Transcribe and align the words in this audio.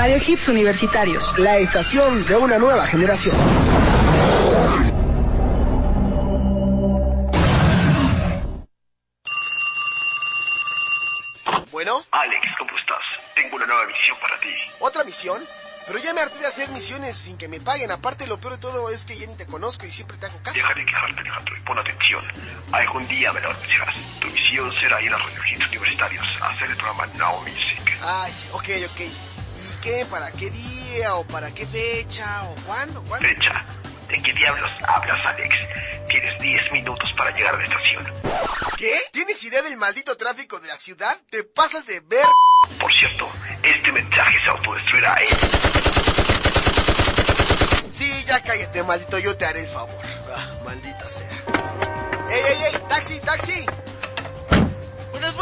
Radio 0.00 0.16
Hits 0.24 0.46
Universitarios, 0.46 1.36
la 1.40 1.56
estación 1.56 2.24
de 2.24 2.36
una 2.36 2.56
nueva 2.56 2.86
generación. 2.86 3.34
Bueno. 11.72 12.04
Alex, 12.12 12.46
¿cómo 12.58 12.78
estás? 12.78 13.00
Tengo 13.34 13.56
una 13.56 13.66
nueva 13.66 13.86
misión 13.86 14.16
para 14.20 14.38
ti. 14.38 14.46
¿Otra 14.78 15.02
misión? 15.02 15.42
Pero 15.88 15.98
ya 15.98 16.14
me 16.14 16.20
harté 16.20 16.38
de 16.38 16.46
hacer 16.46 16.68
misiones 16.68 17.16
sin 17.16 17.36
que 17.36 17.48
me 17.48 17.58
paguen. 17.58 17.90
Aparte, 17.90 18.28
lo 18.28 18.38
peor 18.38 18.52
de 18.52 18.58
todo 18.60 18.88
es 18.90 19.04
que 19.04 19.18
ya 19.18 19.26
ni 19.26 19.34
te 19.34 19.46
conozco 19.46 19.84
y 19.84 19.90
siempre 19.90 20.16
te 20.18 20.26
hago 20.26 20.40
caso. 20.44 20.54
Deja 20.54 20.74
de 20.74 20.86
quejarte, 20.86 21.20
Alejandro, 21.22 21.56
y 21.56 21.60
pon 21.62 21.76
atención. 21.76 22.24
Algún 22.70 23.08
día 23.08 23.32
me 23.32 23.40
lo 23.40 23.50
anunciarás. 23.50 23.96
Tu 24.20 24.28
misión 24.28 24.72
será 24.74 25.02
ir 25.02 25.12
a 25.12 25.18
Radio 25.18 25.40
Hits 25.50 25.66
Universitarios 25.66 26.26
a 26.40 26.50
hacer 26.50 26.70
el 26.70 26.76
programa 26.76 27.06
Now 27.18 27.40
Music. 27.40 27.98
Ay, 28.00 28.32
ok, 28.52 28.68
ok. 28.92 29.37
¿Y 29.78 29.80
qué? 29.80 30.06
¿Para 30.06 30.30
qué 30.32 30.50
día? 30.50 31.14
¿O 31.16 31.24
para 31.26 31.52
qué 31.52 31.66
fecha? 31.66 32.44
¿O 32.44 32.54
cuándo? 32.66 33.02
¿Cuándo? 33.02 33.28
Fecha. 33.28 33.64
¿De 34.08 34.22
qué 34.22 34.32
diablos 34.32 34.70
hablas, 34.86 35.26
Alex? 35.26 35.54
Tienes 36.08 36.38
10 36.40 36.72
minutos 36.72 37.12
para 37.16 37.30
llegar 37.36 37.54
a 37.54 37.58
la 37.58 37.64
estación. 37.64 38.12
¿Qué? 38.76 38.98
¿Tienes 39.12 39.42
idea 39.44 39.62
del 39.62 39.76
maldito 39.76 40.16
tráfico 40.16 40.58
de 40.60 40.68
la 40.68 40.76
ciudad? 40.76 41.16
¿Te 41.30 41.44
pasas 41.44 41.86
de 41.86 42.00
ver? 42.00 42.24
Por 42.80 42.92
cierto, 42.92 43.28
este 43.62 43.92
mensaje 43.92 44.38
se 44.42 44.50
autodestruirá, 44.50 45.14
¿eh? 45.22 45.28
Sí, 47.90 48.24
ya 48.26 48.42
cállate, 48.42 48.82
maldito, 48.82 49.18
yo 49.18 49.36
te 49.36 49.44
haré 49.44 49.60
el 49.60 49.68
favor. 49.68 50.00
Ah, 50.34 50.54
maldita 50.64 51.08
sea. 51.08 51.30
¡Ey, 52.30 52.40
ey, 52.40 52.62
ey! 52.72 52.82
¡Taxi, 52.88 53.20
taxi! 53.20 53.66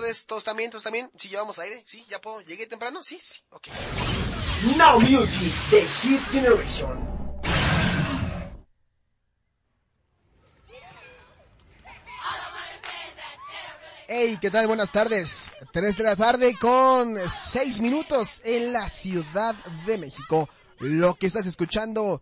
Tardes. 0.00 0.26
¿Todos 0.26 0.44
también? 0.44 0.70
¿Todos 0.70 0.84
también? 0.84 1.10
¿Sí 1.16 1.28
llevamos 1.28 1.58
aire? 1.58 1.82
¿Sí? 1.86 2.06
¿Ya 2.08 2.18
puedo? 2.20 2.40
¿Llegué 2.40 2.66
temprano? 2.66 3.02
Sí, 3.02 3.18
sí. 3.20 3.40
Ok. 3.50 3.68
Now 4.76 5.00
Music, 5.00 5.52
The 5.70 5.82
Hit 5.82 6.20
Generation. 6.30 7.10
Hey, 14.08 14.38
¿qué 14.40 14.50
tal? 14.50 14.66
Buenas 14.66 14.90
tardes. 14.90 15.52
3 15.72 15.96
de 15.96 16.02
la 16.02 16.16
tarde 16.16 16.56
con 16.60 17.16
6 17.16 17.80
minutos 17.80 18.42
en 18.44 18.72
la 18.72 18.88
Ciudad 18.88 19.54
de 19.86 19.98
México. 19.98 20.48
Lo 20.80 21.14
que 21.14 21.28
estás 21.28 21.46
escuchando 21.46 22.20